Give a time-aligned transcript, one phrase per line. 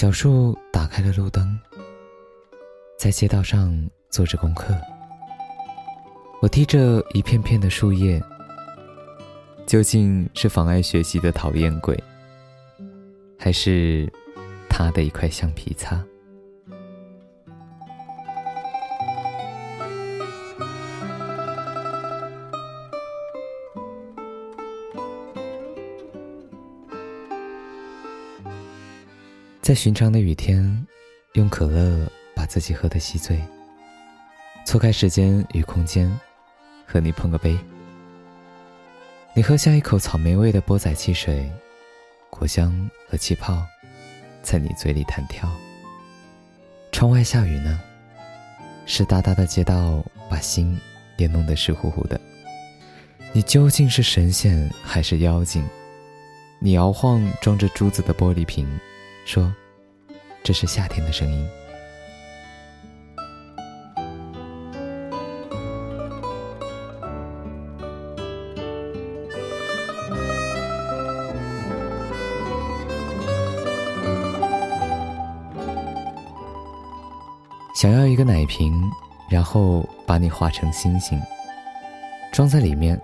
[0.00, 1.60] 小树打开了路灯，
[2.98, 3.70] 在街道上
[4.08, 4.74] 做着功课。
[6.40, 8.18] 我踢着一片片的树叶，
[9.66, 12.02] 究竟是妨碍学习的讨厌鬼，
[13.38, 14.10] 还是
[14.70, 16.02] 他的一块橡皮擦？
[29.70, 30.84] 在寻常的雨天，
[31.34, 33.40] 用可乐把自己喝得稀醉。
[34.64, 36.10] 错开时间与空间，
[36.84, 37.56] 和你碰个杯。
[39.32, 41.48] 你喝下一口草莓味的波仔汽水，
[42.30, 43.64] 果香和气泡
[44.42, 45.48] 在你嘴里弹跳。
[46.90, 47.80] 窗外下雨呢，
[48.86, 50.76] 湿哒哒的街道把心
[51.16, 52.20] 也弄得湿乎乎的。
[53.32, 55.64] 你究竟是神仙还是妖精？
[56.58, 58.68] 你摇晃装着珠子的玻璃瓶，
[59.30, 59.48] 说。
[60.42, 61.48] 这是夏天的声音。
[77.76, 78.90] 想要一个奶瓶，
[79.30, 81.20] 然后把你画成星星，
[82.32, 83.00] 装在里面，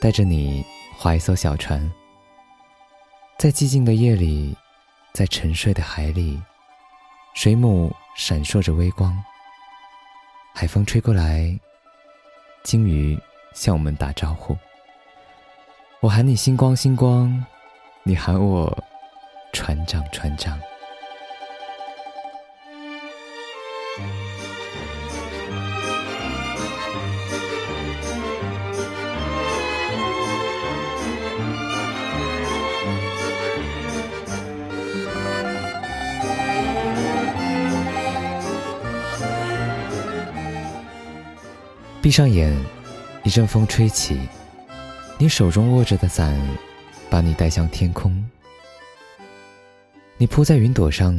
[0.00, 0.64] 带着你
[0.96, 1.78] 划一艘小船，
[3.38, 4.56] 在寂静的夜里，
[5.12, 6.40] 在沉睡的海里。
[7.34, 9.16] 水母闪烁着微光，
[10.52, 11.58] 海风吹过来，
[12.64, 13.18] 鲸鱼
[13.54, 14.56] 向我们打招呼。
[16.00, 17.44] 我喊你星光星光，
[18.02, 18.76] 你喊我
[19.52, 20.60] 船长船长。
[42.02, 42.56] 闭上眼，
[43.24, 44.18] 一阵风吹起，
[45.18, 46.34] 你手中握着的伞，
[47.10, 48.26] 把你带向天空。
[50.16, 51.14] 你扑在云朵上，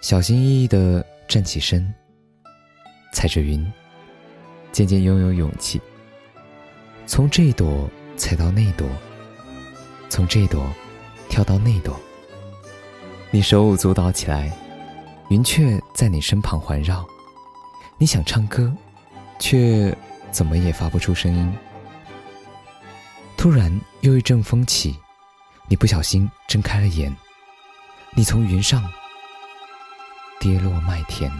[0.00, 1.92] 小心翼翼地站起身，
[3.12, 3.66] 踩着云，
[4.70, 5.80] 渐渐拥有勇气，
[7.04, 8.88] 从这朵踩到那朵，
[10.08, 10.72] 从这朵
[11.28, 11.98] 跳到那朵。
[13.32, 14.56] 你手舞足蹈起来，
[15.30, 17.04] 云雀在你身旁环绕，
[17.98, 18.72] 你想唱歌。
[19.40, 19.92] 却
[20.30, 21.52] 怎么也发不出声音。
[23.36, 24.96] 突然又一阵风起，
[25.66, 27.12] 你不小心睁开了眼，
[28.14, 28.88] 你从云上
[30.38, 31.32] 跌落麦田。